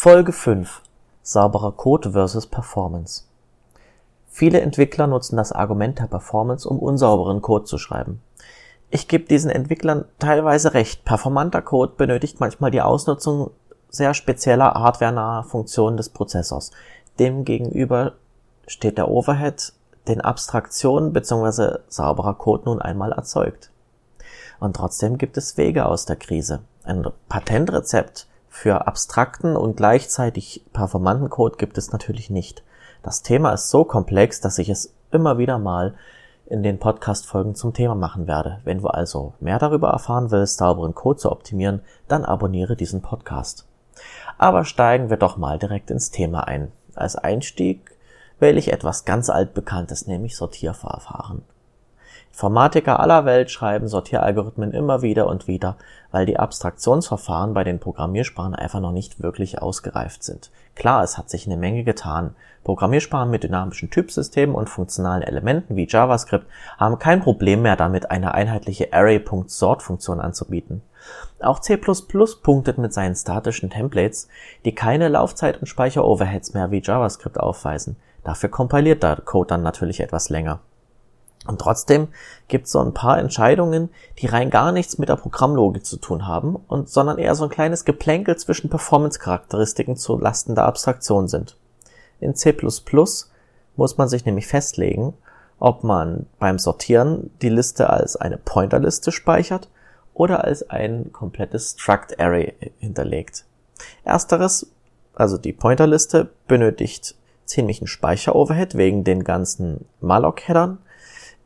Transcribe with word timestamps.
Folge 0.00 0.32
5 0.32 0.80
Sauberer 1.24 1.72
Code 1.72 2.12
versus 2.12 2.46
Performance 2.46 3.24
Viele 4.28 4.60
Entwickler 4.60 5.08
nutzen 5.08 5.36
das 5.36 5.50
Argument 5.50 5.98
der 5.98 6.06
Performance, 6.06 6.68
um 6.68 6.78
unsauberen 6.78 7.42
Code 7.42 7.64
zu 7.64 7.78
schreiben. 7.78 8.22
Ich 8.90 9.08
gebe 9.08 9.24
diesen 9.24 9.50
Entwicklern 9.50 10.04
teilweise 10.20 10.72
recht. 10.72 11.04
Performanter 11.04 11.62
Code 11.62 11.94
benötigt 11.96 12.38
manchmal 12.38 12.70
die 12.70 12.80
Ausnutzung 12.80 13.50
sehr 13.88 14.14
spezieller 14.14 14.74
hardwarenaher 14.74 15.42
Funktionen 15.42 15.96
des 15.96 16.10
Prozessors. 16.10 16.70
Demgegenüber 17.18 18.12
steht 18.68 18.98
der 18.98 19.10
Overhead, 19.10 19.72
den 20.06 20.20
Abstraktion 20.20 21.12
bzw. 21.12 21.78
sauberer 21.88 22.34
Code 22.34 22.66
nun 22.66 22.80
einmal 22.80 23.10
erzeugt. 23.10 23.72
Und 24.60 24.76
trotzdem 24.76 25.18
gibt 25.18 25.36
es 25.36 25.56
Wege 25.56 25.86
aus 25.86 26.04
der 26.04 26.14
Krise. 26.14 26.60
Ein 26.84 27.04
Patentrezept 27.28 28.28
für 28.48 28.86
abstrakten 28.86 29.56
und 29.56 29.76
gleichzeitig 29.76 30.64
performanten 30.72 31.30
Code 31.30 31.56
gibt 31.56 31.78
es 31.78 31.92
natürlich 31.92 32.30
nicht. 32.30 32.62
Das 33.02 33.22
Thema 33.22 33.52
ist 33.52 33.70
so 33.70 33.84
komplex, 33.84 34.40
dass 34.40 34.58
ich 34.58 34.68
es 34.68 34.92
immer 35.10 35.38
wieder 35.38 35.58
mal 35.58 35.94
in 36.46 36.62
den 36.62 36.78
Podcast-Folgen 36.78 37.54
zum 37.54 37.74
Thema 37.74 37.94
machen 37.94 38.26
werde. 38.26 38.60
Wenn 38.64 38.78
du 38.78 38.88
also 38.88 39.34
mehr 39.40 39.58
darüber 39.58 39.90
erfahren 39.90 40.30
willst, 40.30 40.58
sauberen 40.58 40.94
Code 40.94 41.18
zu 41.18 41.30
optimieren, 41.30 41.82
dann 42.08 42.24
abonniere 42.24 42.74
diesen 42.74 43.02
Podcast. 43.02 43.66
Aber 44.38 44.64
steigen 44.64 45.10
wir 45.10 45.16
doch 45.16 45.36
mal 45.36 45.58
direkt 45.58 45.90
ins 45.90 46.10
Thema 46.10 46.44
ein. 46.48 46.72
Als 46.94 47.16
Einstieg 47.16 47.96
wähle 48.38 48.58
ich 48.58 48.72
etwas 48.72 49.04
ganz 49.04 49.30
altbekanntes, 49.30 50.06
nämlich 50.06 50.36
Sortierverfahren. 50.36 51.42
Informatiker 52.38 53.00
aller 53.00 53.24
Welt 53.24 53.50
schreiben 53.50 53.88
Sortieralgorithmen 53.88 54.70
immer 54.70 55.02
wieder 55.02 55.26
und 55.26 55.48
wieder, 55.48 55.76
weil 56.12 56.24
die 56.24 56.38
Abstraktionsverfahren 56.38 57.52
bei 57.52 57.64
den 57.64 57.80
Programmiersprachen 57.80 58.54
einfach 58.54 58.78
noch 58.78 58.92
nicht 58.92 59.20
wirklich 59.20 59.60
ausgereift 59.60 60.22
sind. 60.22 60.52
Klar, 60.76 61.02
es 61.02 61.18
hat 61.18 61.28
sich 61.30 61.46
eine 61.46 61.56
Menge 61.56 61.82
getan. 61.82 62.36
Programmiersprachen 62.62 63.28
mit 63.28 63.42
dynamischen 63.42 63.90
Typsystemen 63.90 64.54
und 64.54 64.70
funktionalen 64.70 65.22
Elementen 65.22 65.74
wie 65.74 65.88
JavaScript 65.88 66.46
haben 66.78 67.00
kein 67.00 67.22
Problem 67.22 67.62
mehr 67.62 67.74
damit, 67.74 68.12
eine 68.12 68.34
einheitliche 68.34 68.92
Array.sort-Funktion 68.92 70.20
anzubieten. 70.20 70.82
Auch 71.40 71.58
C++ 71.58 71.76
punktet 71.76 72.78
mit 72.78 72.94
seinen 72.94 73.16
statischen 73.16 73.70
Templates, 73.70 74.28
die 74.64 74.76
keine 74.76 75.08
Laufzeit- 75.08 75.58
und 75.58 75.66
Speicheroverheads 75.66 76.54
mehr 76.54 76.70
wie 76.70 76.82
JavaScript 76.84 77.40
aufweisen. 77.40 77.96
Dafür 78.22 78.48
kompiliert 78.48 79.02
der 79.02 79.16
Code 79.16 79.48
dann 79.48 79.64
natürlich 79.64 79.98
etwas 79.98 80.28
länger. 80.28 80.60
Und 81.48 81.62
trotzdem 81.62 82.08
gibt 82.46 82.66
es 82.66 82.72
so 82.72 82.78
ein 82.78 82.92
paar 82.92 83.18
Entscheidungen, 83.18 83.88
die 84.18 84.26
rein 84.26 84.50
gar 84.50 84.70
nichts 84.70 84.98
mit 84.98 85.08
der 85.08 85.16
Programmlogik 85.16 85.84
zu 85.84 85.96
tun 85.96 86.26
haben, 86.26 86.56
und, 86.56 86.90
sondern 86.90 87.16
eher 87.18 87.34
so 87.34 87.44
ein 87.44 87.50
kleines 87.50 87.86
Geplänkel 87.86 88.36
zwischen 88.36 88.68
Performance-Charakteristiken 88.68 89.96
zu 89.96 90.18
Lasten 90.18 90.54
der 90.54 90.66
Abstraktion 90.66 91.26
sind. 91.26 91.56
In 92.20 92.34
C++ 92.34 92.54
muss 93.76 93.96
man 93.96 94.08
sich 94.08 94.26
nämlich 94.26 94.46
festlegen, 94.46 95.14
ob 95.58 95.84
man 95.84 96.26
beim 96.38 96.58
Sortieren 96.58 97.30
die 97.40 97.48
Liste 97.48 97.88
als 97.88 98.16
eine 98.16 98.36
Pointerliste 98.36 99.10
speichert 99.10 99.70
oder 100.12 100.44
als 100.44 100.68
ein 100.68 101.12
komplettes 101.12 101.76
Struct 101.78 102.20
Array 102.20 102.52
hinterlegt. 102.78 103.46
Ersteres, 104.04 104.70
also 105.14 105.38
die 105.38 105.54
Pointerliste, 105.54 106.28
benötigt 106.46 107.14
ziemlichen 107.46 107.86
Speicheroverhead 107.86 108.76
wegen 108.76 109.02
den 109.02 109.24
ganzen 109.24 109.86
malloc-Headern 110.00 110.78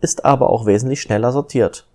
ist 0.00 0.24
aber 0.24 0.50
auch 0.50 0.66
wesentlich 0.66 1.00
schneller 1.00 1.32
sortiert. 1.32 1.86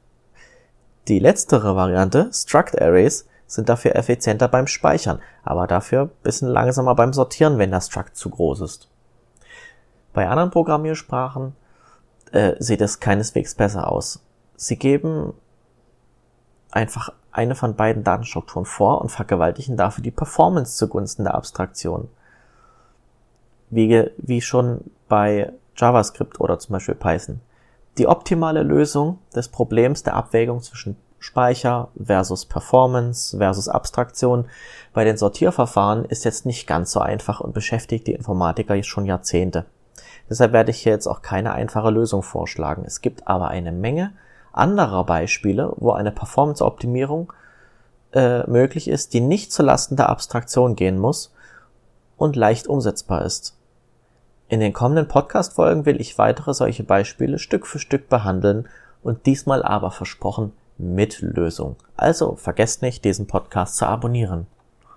Die 1.08 1.20
letztere 1.20 1.76
Variante, 1.76 2.30
Struct 2.34 2.82
Arrays, 2.82 3.28
sind 3.48 3.70
dafür 3.70 3.96
effizienter 3.96 4.48
beim 4.48 4.68
Speichern, 4.68 5.20
aber 5.44 5.68
dafür 5.68 6.08
bisschen 6.24 6.48
langsamer 6.48 6.96
beim 6.96 7.14
Sortieren, 7.14 7.58
wenn 7.58 7.72
das 7.72 7.88
Struct 7.88 8.18
zu 8.18 8.30
groß 8.30 8.62
ist. 8.62 8.90
Bei 10.14 10.28
anderen 10.28 10.50
Programmiersprachen 10.50 11.56
äh, 12.32 12.54
sieht 12.60 12.82
es 12.82 13.00
keineswegs 13.00 13.54
besser 13.54 13.92
aus. 13.92 14.26
Sie 14.56 14.78
geben 14.78 15.34
einfach 16.72 17.12
eine 17.32 17.54
von 17.54 17.76
beiden 17.76 18.04
Datenstrukturen 18.04 18.66
vor 18.66 19.02
und 19.02 19.10
vergewaltigen 19.10 19.78
dafür 19.78 20.04
die 20.04 20.12
Performance 20.12 20.78
zugunsten 20.78 21.26
der 21.26 21.36
Abstraktion. 21.36 22.10
Wie, 23.70 24.10
wie 24.18 24.42
schon 24.42 24.92
bei 25.08 25.52
JavaScript 25.76 26.40
oder 26.40 26.60
zum 26.60 26.74
Beispiel 26.74 26.96
Python. 26.96 27.42
Die 27.98 28.08
optimale 28.08 28.64
Lösung 28.64 29.20
des 29.34 29.48
Problems 29.48 30.04
der 30.04 30.16
Abwägung 30.16 30.62
zwischen 30.62 30.98
Speicher 31.18 31.88
versus 32.02 32.46
Performance 32.46 33.38
versus 33.38 33.70
Abstraktion 33.70 34.46
bei 34.94 35.06
den 35.06 35.18
Sortierverfahren 35.18 36.06
ist 36.06 36.26
jetzt 36.26 36.46
nicht 36.46 36.68
ganz 36.68 36.92
so 36.92 37.00
einfach 37.00 37.40
und 37.40 37.54
beschäftigt 37.54 38.08
die 38.08 38.12
Informatiker 38.12 38.82
schon 38.84 39.06
Jahrzehnte. 39.06 39.66
Deshalb 40.30 40.52
werde 40.52 40.72
ich 40.72 40.82
hier 40.82 40.92
jetzt 40.92 41.08
auch 41.08 41.22
keine 41.22 41.54
einfache 41.54 41.90
Lösung 41.90 42.22
vorschlagen. 42.22 42.84
Es 42.86 43.02
gibt 43.02 43.28
aber 43.28 43.48
eine 43.48 43.72
Menge 43.72 44.12
anderer 44.52 45.06
Beispiele, 45.06 45.74
wo 45.78 45.92
eine 45.92 46.12
Performance-Optimierung 46.12 47.32
äh, 48.14 48.50
möglich 48.50 48.88
ist, 48.88 49.14
die 49.14 49.22
nicht 49.22 49.52
zulasten 49.52 49.98
der 49.98 50.10
Abstraktion 50.10 50.76
gehen 50.76 51.00
muss 51.00 51.34
und 52.18 52.36
leicht 52.36 52.68
umsetzbar 52.68 53.24
ist. 53.24 53.55
In 54.48 54.60
den 54.60 54.74
kommenden 54.74 55.08
Podcast-Folgen 55.08 55.86
will 55.86 56.00
ich 56.00 56.18
weitere 56.20 56.54
solche 56.54 56.84
Beispiele 56.84 57.40
Stück 57.40 57.66
für 57.66 57.80
Stück 57.80 58.10
behandeln 58.10 58.68
und 59.02 59.26
diesmal 59.26 59.64
aber 59.64 59.90
versprochen 59.90 60.52
mit 60.78 61.22
Lösung. 61.22 61.78
Also 61.98 62.36
vergesst 62.36 62.82
nicht, 62.82 63.06
diesen 63.06 63.26
Podcast 63.26 63.78
zu 63.78 63.88
abonnieren. 63.88 64.46